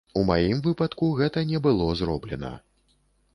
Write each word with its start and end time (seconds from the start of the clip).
У 0.19 0.21
маім 0.29 0.61
выпадку 0.67 1.09
гэта 1.19 1.43
не 1.51 1.61
было 1.67 1.91
зроблена. 2.01 2.53